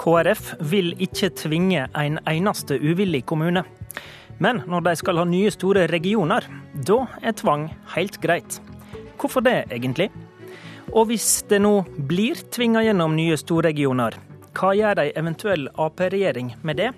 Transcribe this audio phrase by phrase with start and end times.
[0.00, 3.66] KrF vil ikke tvinge en eneste uvillig kommune.
[4.40, 8.56] Men når de skal ha nye store regioner, da er tvang helt greit.
[9.20, 10.08] Hvorfor det, egentlig?
[10.96, 14.16] Og hvis det nå blir tvinga gjennom nye storregioner,
[14.56, 16.88] hva gjør ei eventuell Ap-regjering med det?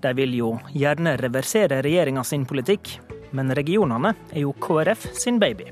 [0.00, 2.94] De vil jo gjerne reversere regjeringa sin politikk,
[3.34, 5.66] men regionene er jo KrF sin baby.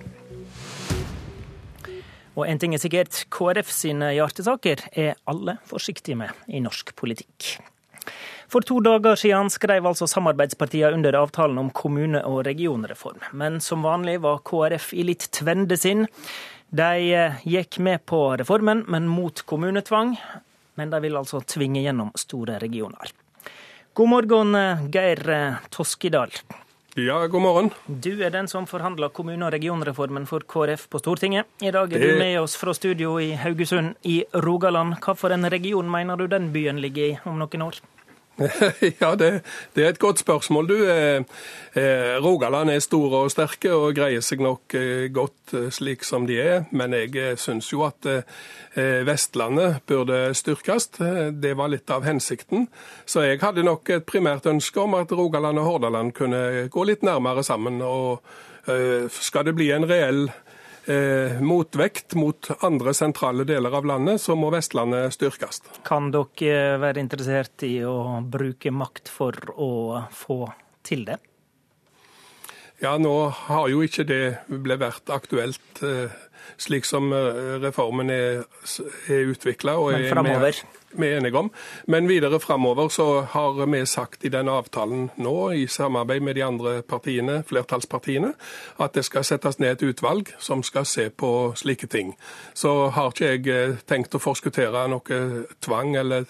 [2.35, 7.55] Og en ting er sikkert, KrF sine hjertesaker er alle forsiktige med i norsk politikk.
[8.51, 13.23] For to dager siden skrev altså samarbeidspartiene under avtalen om kommune- og regionreform.
[13.33, 16.07] Men som vanlig var KrF i litt tvende sinn.
[16.75, 20.17] De eh, gikk med på reformen, men mot kommunetvang.
[20.75, 23.15] Men de vil altså tvinge gjennom store regioner.
[23.95, 26.35] God morgen, eh, Geir eh, Toskedal.
[26.95, 27.69] Ja, god morgen.
[27.89, 31.49] Du er den som forhandla kommune- og regionreformen for KrF på Stortinget.
[31.59, 32.11] I dag er det...
[32.13, 34.95] du med oss fra studio i Haugesund i Rogaland.
[35.03, 37.81] Hva for en region mener du den byen ligger i om noen år?
[39.01, 39.43] Ja, det,
[39.75, 40.69] det, er et godt spørsmål.
[40.69, 41.23] Du, eh,
[41.79, 46.39] eh, Rogaland er store og sterke og greier seg nok eh, godt slik som de
[46.43, 46.65] er.
[46.75, 48.07] Men jeg syns jo at
[48.75, 50.89] Vestlandet burde styrkes.
[51.31, 52.67] Det var litt av hensikten.
[53.07, 57.07] Så jeg hadde nok et primært ønske om at Rogaland og Hordaland kunne gå litt
[57.07, 57.79] nærmere sammen.
[57.87, 58.25] Og
[59.15, 60.25] skal det bli en reell
[60.87, 65.63] eh, motvekt mot andre sentrale deler av landet, så må Vestlandet styrkes.
[65.87, 69.73] Kan dere være interessert i å bruke makt for å
[70.15, 70.43] få
[70.85, 71.21] til det?
[72.83, 73.15] Ja, nå
[73.47, 76.13] har jo ikke det ble vært aktuelt eh,
[76.57, 78.45] slik som eh, reformen er,
[79.09, 79.79] er utvikla.
[79.91, 80.65] Men framover?
[80.99, 81.51] vi er enige om.
[81.87, 86.43] Men videre framover så har vi sagt i den avtalen nå, i samarbeid med de
[86.43, 88.33] andre partiene, flertallspartiene,
[88.79, 92.15] at det skal settes ned et utvalg som skal se på slike ting.
[92.55, 95.21] Så har ikke jeg eh, tenkt å forskuttere noe
[95.65, 96.29] tvang eller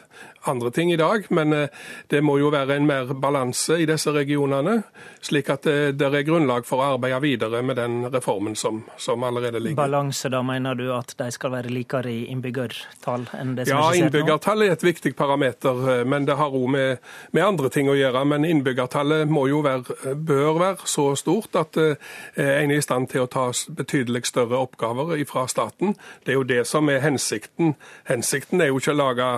[0.49, 1.69] andre ting i dag, men eh,
[2.11, 4.81] det må jo være en mer balanse i disse regionene,
[5.25, 9.25] slik at det, det er grunnlag for å arbeide videre med den reformen som, som
[9.25, 9.81] allerede ligger.
[9.95, 13.79] Balanse, da mener du at de skal være likere i innbyggertall enn det som ja,
[13.79, 13.93] er skissert nå?
[13.95, 17.91] Ja, innbyggertall er et viktig parameter, eh, men det har òg med, med, andre ting
[17.91, 18.25] å gjøre.
[18.27, 21.95] Men innbyggertallet må jo være, bør være så stort at eh,
[22.43, 23.47] en er i stand til å ta
[23.79, 25.95] betydelig større oppgaver fra staten.
[26.25, 27.77] Det er jo det som er hensikten.
[28.11, 29.31] Hensikten er jo ikke å lage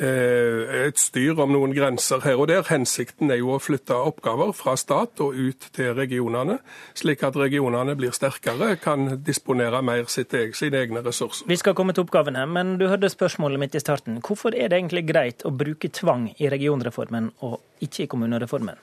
[0.00, 2.62] et styr om noen grenser her og der.
[2.70, 6.58] Hensikten er jo å flytte oppgaver fra stat og ut til regionene,
[6.96, 11.48] slik at regionene blir sterkere, kan disponere mer sine egne ressurser.
[11.50, 14.22] Vi skal komme til oppgavene, men du hørte spørsmålet mitt i starten.
[14.24, 18.80] Hvorfor er det egentlig greit å bruke tvang i regionreformen og ikke i kommunereformen?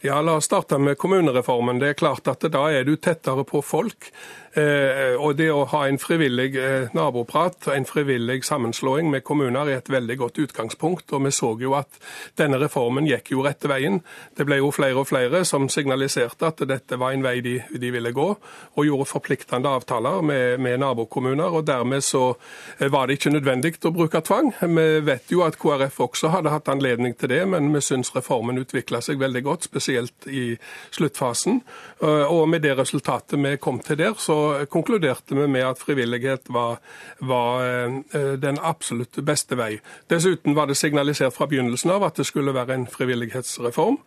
[0.00, 1.80] Ja, La oss starte med kommunereformen.
[1.82, 4.12] Det er klart at Da er du tettere på folk.
[4.58, 6.50] Eh, og det å ha en frivillig
[6.96, 11.12] naboprat naboprat, en frivillig sammenslåing med kommuner, er et veldig godt utgangspunkt.
[11.12, 11.88] Og vi så jo at
[12.36, 14.00] denne reformen gikk jo rette veien.
[14.36, 17.90] Det ble jo flere og flere som signaliserte at dette var en vei de, de
[17.90, 18.28] ville gå,
[18.74, 21.50] og gjorde forpliktende avtaler med, med, nabokommuner.
[21.58, 22.36] og Dermed så
[22.78, 24.52] eh, var det ikke nødvendig å bruke tvang.
[24.60, 28.58] Vi vet jo at KrF også hadde hatt anledning til det, men vi syns reformen
[28.58, 30.56] utvikla seg veldig godt, spesielt i
[30.94, 31.60] sluttfasen.
[32.00, 36.78] Og med det resultatet vi kom til der, så konkluderte vi med at frivillighet var,
[37.18, 39.78] var eh, den absolutt beste vei.
[40.10, 43.98] Dessuten var det signalisert fra begynnelsen av at det skulle være en frivillighetsreform.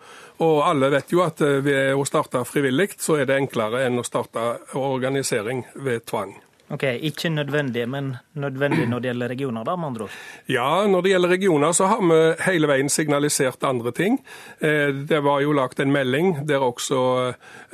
[0.41, 4.01] Og alle vet jo at eh, ved å starte frivillig, så er det enklere enn
[4.01, 6.37] å starte organisering ved tvang.
[6.71, 10.13] Ok, Ikke nødvendig, men nødvendig når det gjelder regioner, da, med andre ord?
[10.47, 14.19] Ja, når det gjelder regioner, så har vi hele veien signalisert andre ting.
[14.61, 17.01] Eh, det var jo lagt en melding der også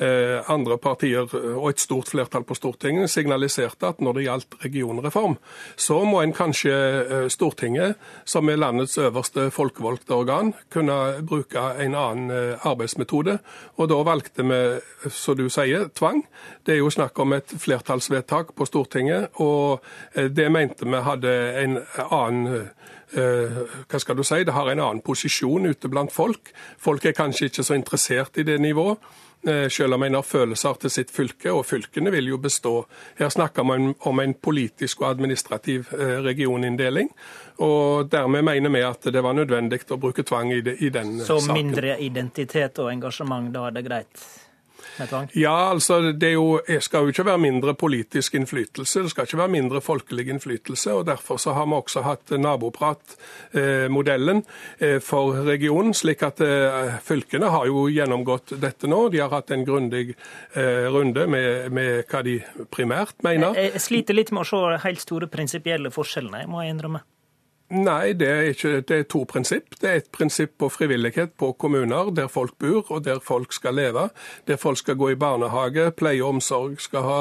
[0.02, 5.38] eh, andre partier og et stort flertall på Stortinget signaliserte at når det gjaldt regionreform,
[5.76, 11.94] så må en kanskje eh, Stortinget, som er landets øverste folkevalgte organ, kunne bruke en
[11.94, 13.38] annen arbeidsmetode.
[13.78, 14.60] Og da valgte vi,
[15.14, 16.24] som du sier, tvang.
[16.66, 21.04] Det er jo snakk om et flertallsvedtak på Stortinget Stortinget, og eh, det mente vi
[21.04, 22.70] hadde en annen
[23.14, 26.54] eh, hva skal du si, Det har en annen posisjon ute blant folk.
[26.78, 28.98] Folk er kanskje ikke så interessert i det nivået.
[29.48, 32.88] Eh, selv om en har følelser til sitt fylke, og fylkene vil jo bestå.
[33.20, 35.92] Her snakker man om en politisk og administrativ
[36.26, 37.12] regioninndeling.
[37.60, 41.48] og Dermed mener vi at det var nødvendig å bruke tvang i, den så saken.
[41.48, 44.28] Så mindre identitet og engasjement, da er det greit?
[45.00, 45.30] Med tvang?
[45.38, 49.04] Ja, altså det jo, skal jo ikke være mindre politisk innflytelse.
[49.06, 50.94] Det skal ikke være mindre folkelig innflytelse.
[50.94, 54.44] og Derfor så har vi også hatt nabopratmodellen
[54.80, 55.94] eh, for regionen.
[55.94, 59.10] slik at eh, Fylkene har jo gjennomgått dette nå.
[59.10, 60.16] De har hatt en grundig
[60.54, 62.40] eh, runde med, med, hva de
[62.74, 63.56] primært mener.
[63.58, 64.58] Jeg, jeg sliter litt med å se
[64.88, 67.02] helt store prinsipielle forskjellene, jeg må innrømme.
[67.70, 69.74] Nei, det er, ikke, det er to prinsipp.
[69.82, 73.76] Det er et prinsipp på frivillighet på kommuner, der folk bor og der folk skal
[73.76, 74.06] leve.
[74.48, 77.20] Der folk skal gå i barnehage, pleie og omsorg skal ha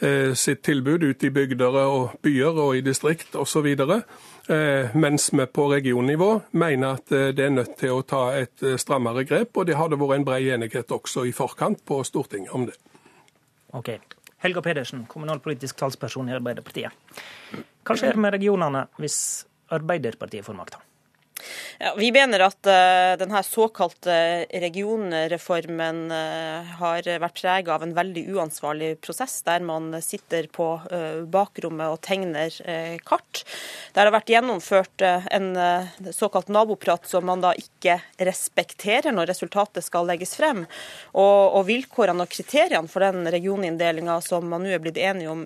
[0.00, 3.68] eh, sitt tilbud ute i bygder og byer og i distrikt osv.
[3.76, 8.64] Eh, mens vi på regionnivå mener at eh, det er nødt til å ta et
[8.64, 9.52] eh, strammere grep.
[9.52, 12.80] Og det hadde vært en bred enighet også i forkant på Stortinget om det.
[13.76, 13.98] Ok.
[14.40, 16.92] Helga Pedersen, kommunalpolitisk talsperson i Arbeiderpartiet.
[17.84, 20.82] Hva skjer med regionene hvis Arbeiderpartiet får makta?
[21.78, 24.14] Ja, vi mener at uh, denne såkalte
[24.62, 31.24] regionreformen uh, har vært preget av en veldig uansvarlig prosess, der man sitter på uh,
[31.26, 32.54] bakrommet og tegner
[33.02, 33.42] kart.
[33.94, 35.46] Det har vært gjennomført en
[36.14, 37.96] såkalt naboprat som man da ikke
[38.26, 40.64] respekterer når resultatet skal legges frem.
[41.12, 45.44] Og, og vilkårene og kriteriene for den regioninndelinga som man nå er blitt enige om,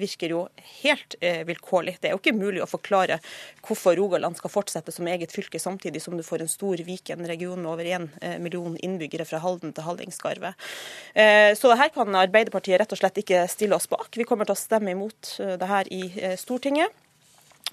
[0.00, 0.42] virker jo
[0.82, 1.16] helt
[1.48, 1.96] vilkårlig.
[2.00, 3.20] Det er jo ikke mulig å forklare
[3.62, 7.70] hvorfor Rogaland skal fortsette som eget fylke samtidig som du får en stor Viken-region med
[7.72, 10.68] over én eh, million innbyggere fra Halden til Hallingskarvet.
[11.16, 14.12] Eh, så her kan Arbeiderpartiet rett og slett ikke stille oss bak.
[14.12, 16.04] Vi kommer til å stemme imot eh, det her i
[16.36, 16.92] Stortinget.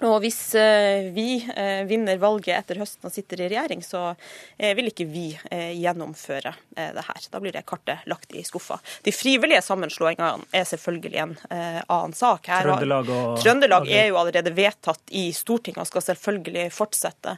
[0.04, 4.10] Og hvis eh, vi eh, vinner valget etter høsten og sitter i regjering, så
[4.58, 7.26] eh, vil ikke vi gjennomføre det her.
[7.32, 8.76] Da blir det kartet lagt i skuffa.
[9.06, 12.50] De frivillige sammenslåingene er selvfølgelig en annen sak.
[12.50, 13.38] Her Trøndelag, og...
[13.40, 17.36] Trøndelag er jo allerede vedtatt i Stortinget og skal selvfølgelig fortsette.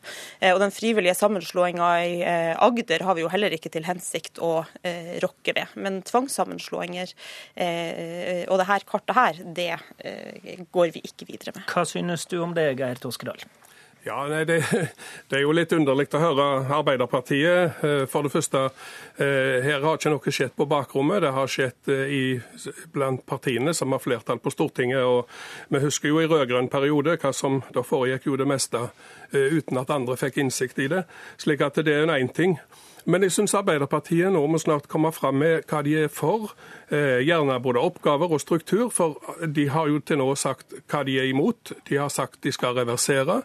[0.50, 4.64] Og den frivillige sammenslåinga i Agder har vi jo heller ikke til hensikt å
[5.22, 5.76] rokke ved.
[5.78, 7.14] Men tvangssammenslåinger
[8.48, 9.70] og det her kartet her, det
[10.74, 11.66] går vi ikke videre med.
[11.70, 13.46] Hva synes du om om det, Geir Toskedal?
[14.06, 14.62] Ja, nei, det,
[15.28, 16.46] det, er jo litt underlig å høre
[16.78, 17.80] Arbeiderpartiet.
[17.84, 18.68] Eh, for det første,
[19.18, 21.20] eh, her har ikke noe skjedd på bakrommet.
[21.24, 22.22] Det har skjedd eh, i,
[22.94, 25.02] blant partiene som har flertall på Stortinget.
[25.02, 25.28] og
[25.74, 28.88] Vi husker jo i rød-grønn periode hva som da foregikk jo det meste
[29.28, 31.02] uten at andre fikk innsikt i det.
[31.36, 32.56] Slik at det er en én ting.
[33.08, 36.52] Men jeg syns Arbeiderpartiet nå må snart komme fram med hva de er for.
[36.88, 41.18] Eh, gjerne både oppgaver og struktur, for de har jo til nå sagt hva de
[41.20, 41.72] er imot.
[41.88, 43.42] De har sagt de skal reversere.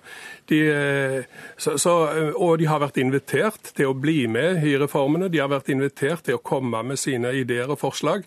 [0.52, 4.78] De, eh, så, så, eh, og de har vært invitert til å bli med i
[4.80, 5.28] reformene.
[5.32, 8.24] De har vært invitert til å komme med sine ideer og forslag.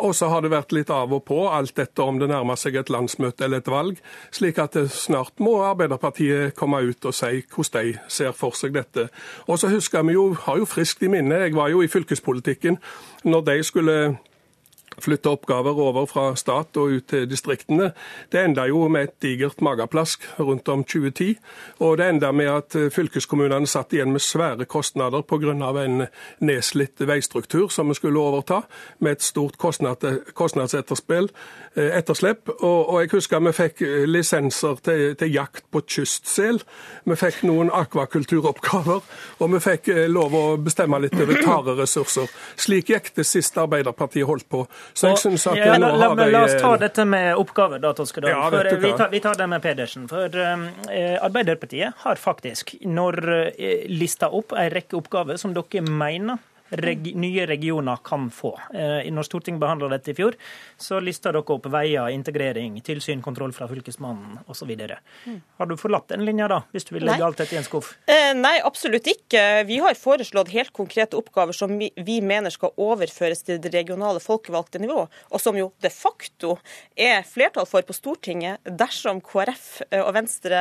[0.00, 2.76] Og så har det vært litt av og på, alt etter om det nærmer seg
[2.78, 4.00] et landsmøte eller et valg.
[4.34, 9.08] Slik at snart må Arbeiderpartiet komme ut og si hvordan de ser for seg dette.
[9.46, 10.30] Og så husker vi jo,
[10.60, 11.34] har jo friskt i minne.
[11.40, 12.76] Jeg var jo i fylkespolitikken
[13.24, 13.94] når de skulle
[15.02, 17.90] flytte oppgaver over fra stat og ut til distriktene.
[18.32, 21.36] Det enda jo med et digert mageplask rundt om 2010.
[21.80, 25.50] Og det enda med at fylkeskommunene satt igjen med svære kostnader pga.
[25.50, 26.06] en
[26.40, 28.62] nedslitt veistruktur som vi skulle overta,
[28.98, 31.30] med et stort kostnadsetterspill
[31.76, 32.02] Eh.
[32.60, 36.58] Og, og, jeg husker vi fikk eh, lisenser til, til jakt på kystsel.
[37.06, 39.04] Vi fikk noen akvakulturoppgaver,
[39.38, 42.26] og vi fikk eh, lov å bestemme litt over tareressurser.
[42.58, 44.64] Slik gikk det siste Arbeiderpartiet holdt på.
[44.92, 47.92] Så jeg synes at ja, la, la, la, La oss ta dette med oppgaver, da,
[47.96, 48.30] Toskedal.
[48.32, 50.06] Ja, for vi tar, vi tar, det med Pedersen.
[50.10, 50.66] For uh,
[51.24, 57.46] Arbeiderpartiet har faktisk, når uh, lista opp en rekke oppgaver som dere mener reg nye
[57.46, 58.52] regioner kan få.
[58.74, 60.36] Eh, når Stortinget behandla dette i fjor,
[60.80, 64.70] så lista dere opp veier, integrering, tilsyn, kontroll fra Fylkesmannen osv.
[64.70, 65.40] Mm.
[65.58, 67.26] Har du forlatt den linja da, hvis du vil legge nei.
[67.26, 67.92] alt dette i en skuff?
[68.10, 69.44] Eh, nei, absolutt ikke.
[69.68, 74.80] Vi har foreslått helt konkrete oppgaver som vi, mener skal overføres til det regionale folkevalgte
[74.82, 76.56] nivå, og som jo de facto
[76.94, 80.60] er flertall for på Stortinget dersom KrF eh, og Venstre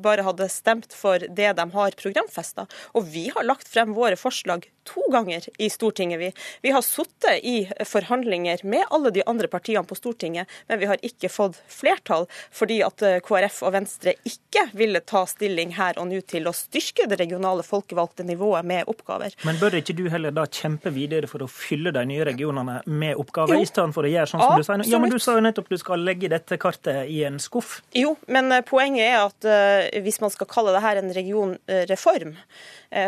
[0.00, 2.66] bare hadde stemt for det de har programfesta.
[2.96, 6.20] Og vi har lagt frem våre forslag to ganger i Stortinget.
[6.20, 10.88] Vi, vi har sittet i forhandlinger med alle de andre partiene på Stortinget, men vi
[10.90, 15.98] har ikke fått flertall fordi at eh, KrF og Venstre ikke ville ta stilling her
[16.00, 19.34] og nå til å styrke det regionale folkevalgte nivået med oppgaver.
[19.46, 23.20] Men bør ikke du heller da kjempe videre for å fylle de nye regionene med
[23.20, 23.66] oppgaver, jo.
[23.66, 24.84] i stedet for å gjøre sånn som du sier?
[24.90, 27.80] Ja, men du sa jo nettopp du skal legge dette kartet i en skuff.
[27.96, 32.36] Jo, men eh, poenget er at uh, hvis man skal kalle det her en regionreform,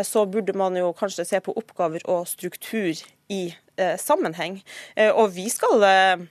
[0.07, 2.95] så burde man jo kanskje se på oppgaver og struktur
[3.29, 3.43] i
[3.79, 4.63] eh, sammenheng.
[4.97, 6.27] Eh, og vi skal eh,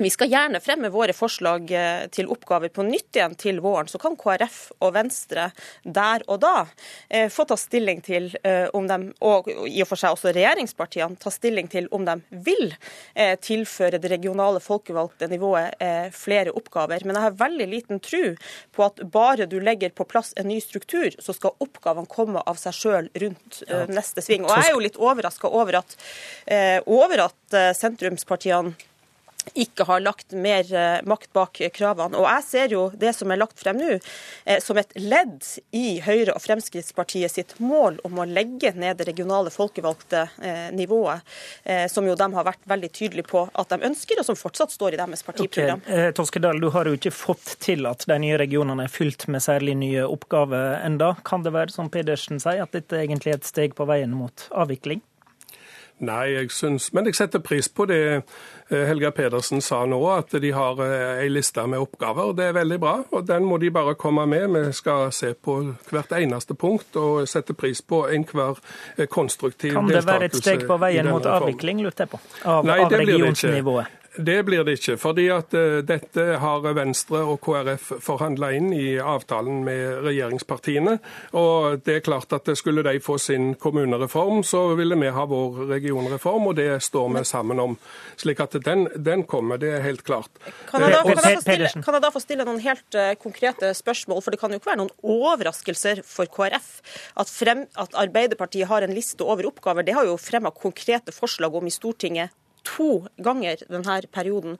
[0.00, 3.88] vi skal gjerne fremme våre forslag eh, til oppgaver på nytt igjen til våren.
[3.90, 5.50] Så kan KrF og Venstre
[5.84, 6.54] der og da
[7.08, 11.20] eh, få ta stilling til eh, om de, og i og for seg også regjeringspartiene,
[11.20, 12.72] ta stilling til om de vil
[13.44, 15.80] tilføre det regionale folkevalgte nivået
[16.16, 17.02] flere oppgaver.
[17.04, 18.22] Men jeg har veldig liten tro
[18.76, 22.60] på at bare du legger på plass en ny struktur, så skal oppgavene komme av
[22.60, 24.46] seg sjøl rundt neste sving.
[24.46, 25.96] Og jeg er jo litt overraska over at,
[26.86, 28.76] over at sentrumspartiene
[29.54, 32.18] ikke har lagt mer eh, makt bak kravene.
[32.18, 33.98] Og Jeg ser jo det som er lagt frem nå,
[34.44, 35.44] eh, som et ledd
[35.76, 41.26] i Høyre og Fremskrittspartiet sitt mål om å legge ned det regionale folkevalgte eh, nivået,
[41.90, 44.94] som jo de har vært veldig tydelige på at de ønsker, og som fortsatt står
[44.94, 45.82] i deres partiprogram.
[45.84, 46.12] Okay.
[46.16, 49.76] Toskedal, du har jo ikke fått til at de nye regionene er fylt med særlig
[49.80, 51.14] nye oppgaver enda.
[51.26, 54.48] Kan det være, som Pedersen sier, at dette egentlig er et steg på veien mot
[54.50, 55.02] avvikling?
[56.00, 60.32] Nei, jeg syns Men jeg setter pris på det eh, Helga Pedersen sa nå, at
[60.40, 62.32] de har ei eh, liste med oppgaver.
[62.38, 64.48] Det er veldig bra, og den må de bare komme med.
[64.54, 65.58] Vi skal se på
[65.90, 68.60] hvert eneste punkt og sette pris på enhver
[68.96, 69.92] eh, konstruktiv deltakelse.
[69.92, 73.00] Kan det være et steg på veien mot avvikling, lurte jeg på, av, Nei, av
[73.02, 73.99] regionsnivået?
[74.16, 74.96] Det blir det ikke.
[74.98, 80.96] fordi at uh, dette har Venstre og KrF forhandla inn i avtalen med regjeringspartiene.
[81.38, 85.62] Og det er klart at skulle de få sin kommunereform, så ville vi ha vår
[85.70, 87.76] regionreform, og det står vi sammen om.
[88.18, 90.30] Slik at den, den kommer, det er helt klart.
[90.66, 93.72] Kan jeg, da, kan, jeg stille, kan jeg, da, få stille noen helt uh, konkrete
[93.78, 94.24] spørsmål?
[94.26, 96.70] For det kan jo ikke være noen overraskelser for KrF
[97.14, 99.86] at, frem, at Arbeiderpartiet har en liste over oppgaver.
[99.86, 102.34] Det har jo fremma konkrete forslag om i Stortinget
[102.70, 102.90] to
[103.22, 104.58] ganger denne perioden.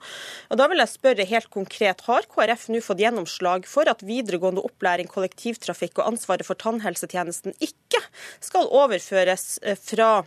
[0.49, 4.63] Og Da vil jeg spørre helt konkret, har KrF nå fått gjennomslag for at videregående
[4.63, 8.01] opplæring, kollektivtrafikk og ansvaret for tannhelsetjenesten ikke
[8.39, 10.23] skal overføres eh, fra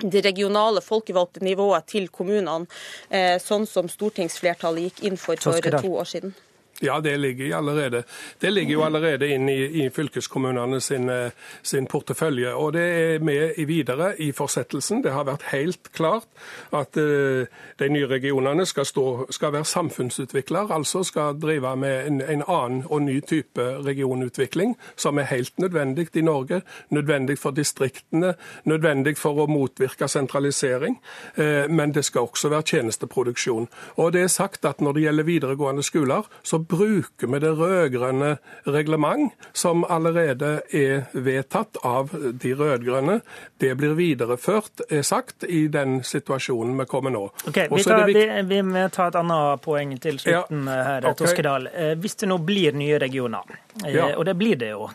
[0.00, 2.66] det regionale folkevalgte nivået til kommunene,
[3.10, 6.34] eh, sånn som stortingsflertallet gikk inn for for to år siden?
[6.82, 8.02] Ja, det ligger allerede.
[8.40, 11.30] Det ligger jo allerede inn i, i fylkeskommunene sin, eh,
[11.62, 12.54] sin, portefølje.
[12.54, 15.02] Og det er med i videre i fortsettelsen.
[15.04, 16.24] Det har vært helt klart
[16.72, 17.44] at uh,
[17.78, 22.84] de nye regionene skal, stå, skal være samfunnsutvikler, altså skal drive med en, en, annen
[22.86, 26.62] og ny type regionutvikling, som er helt nødvendig i Norge.
[26.90, 28.34] Nødvendig for distriktene,
[28.64, 30.96] nødvendig for å motvirke sentralisering.
[31.36, 33.68] Uh, men det skal også være tjenesteproduksjon.
[33.96, 38.30] Og det er sagt at når det gjelder videregående skoler, så bruker vi det rød-grønne
[38.64, 43.20] reglement, som allerede er vedtatt av de rød-grønne.
[43.58, 47.24] Det blir videreført, er sagt, i den situasjonen vi kommer nå.
[47.50, 51.18] Okay, vi, tar, vi, vi, må ta et annet poeng til slutten ja, her, okay.
[51.24, 51.70] Toskedal.
[51.74, 54.12] Eh, hvis det nå blir nye regioner, eh, ja.
[54.16, 54.86] og det blir det jo,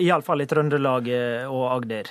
[0.00, 2.10] iallfall i Trøndelag eh, og Agder,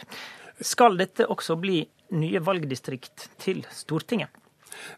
[0.63, 1.81] skal dette også bli
[2.13, 4.42] nye valgdistrikt til Stortinget?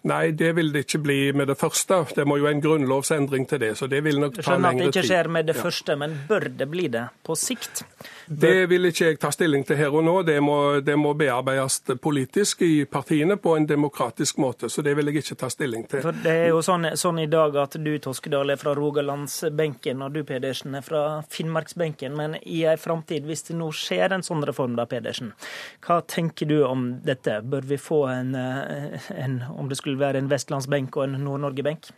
[0.10, 2.02] Nei, det vil det ikke bli med det første.
[2.16, 3.76] Det må jo en grunnlovsendring til det.
[3.78, 4.46] så det vil nok ta lengre tid.
[4.46, 5.64] Skjønner at det ikke skjer med det ja.
[5.64, 7.84] første, men bør det bli det på sikt?
[8.26, 10.16] Det vil ikke jeg ta stilling til her og nå.
[10.26, 14.70] Det må, det må bearbeides politisk i partiene på en demokratisk måte.
[14.70, 16.02] Så det vil jeg ikke ta stilling til.
[16.06, 20.16] For Det er jo sånn, sånn i dag at du Toskedal er fra rogalandsbenken, og
[20.16, 22.16] du Pedersen er fra finnmarksbenken.
[22.18, 25.34] Men i ei framtid, hvis det nå skjer en sånn reform, da, Pedersen,
[25.86, 27.40] hva tenker du om dette?
[27.46, 31.92] Bør vi få en, eh, en om det skulle være en vestlandsbenk og en Nord-Norge-benk?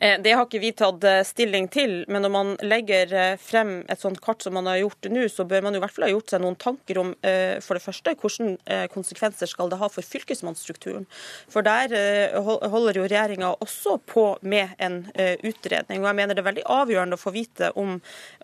[0.00, 3.80] Eh, det har ikke vi tatt eh, stilling til, men når man legger eh, frem
[3.90, 6.12] et sånt kart som man har gjort nå, så bør man i hvert fall ha
[6.12, 7.14] gjort seg noen tanker om
[7.64, 11.06] for det første hvilke konsekvenser skal det ha for fylkesmannsstrukturen.
[11.50, 11.92] For der
[12.38, 15.00] holder jo regjeringa også på med en
[15.46, 16.02] utredning.
[16.02, 17.96] og Jeg mener det er veldig avgjørende å få vite om,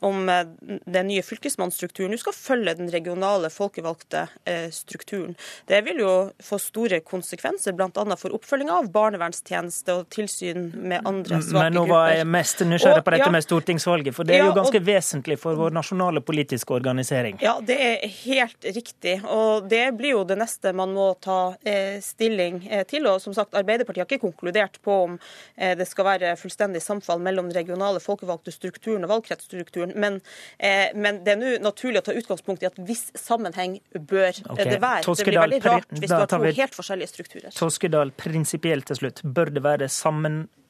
[0.04, 4.26] om den nye fylkesmannsstrukturen nå skal følge den regionale folkevalgte
[4.74, 5.36] strukturen.
[5.70, 8.18] Det vil jo få store konsekvenser, bl.a.
[8.20, 11.62] for oppfølging av barnevernstjeneste og tilsyn med andre svake.
[11.62, 14.54] Men nå var jeg mest nysgjerrig på dette ja, med stortingsvalget, for det er jo
[14.56, 17.38] ganske og, vesentlig for vår nasjonale politiske organisering.
[17.44, 19.16] Ja, det er helt riktig.
[19.24, 23.08] Og det blir jo det neste man må ta eh, stilling eh, til.
[23.10, 25.18] Og som sagt, Arbeiderpartiet har ikke konkludert på om
[25.56, 30.20] eh, det skal være fullstendig samfall mellom den regionale folkevalgte strukturen og valgkretsstrukturen, men,
[30.58, 34.42] eh, men det er nå naturlig å ta utgangspunkt i at viss sammenheng bør eh,
[34.50, 34.70] okay.
[34.72, 35.04] det være.
[35.06, 37.50] Toskedal, det blir veldig rart hvis du har to helt forskjellige strukturer.
[37.56, 39.90] Toskedal, prinsipielt til slutt, bør det være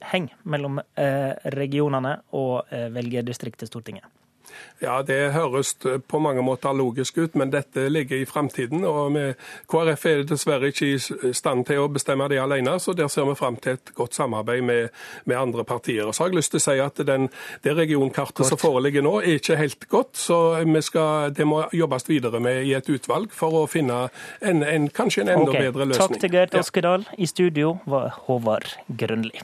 [0.04, 4.04] sammenheng mellom eh, regionene og velgerdistriktet velge distrikt til Stortinget?
[4.78, 5.76] Ja, Det høres
[6.08, 8.84] på mange måter logisk ut, men dette ligger i framtiden.
[9.70, 13.36] KrF er dessverre ikke i stand til å bestemme det alene, så der ser vi
[13.38, 14.88] fram til et godt samarbeid med,
[15.24, 16.04] med andre partier.
[16.06, 17.30] Og så har jeg lyst til å si at den,
[17.62, 18.48] Det regionkartet godt.
[18.48, 20.38] som foreligger nå, er ikke helt godt, så
[20.80, 24.08] skal, det må jobbes videre med i et utvalg for å finne
[24.40, 25.68] en, en kanskje en enda okay.
[25.68, 26.18] bedre løsning.
[26.18, 27.06] Takk til Gert Oskedal.
[27.16, 29.40] I studio var Håvard Grønli.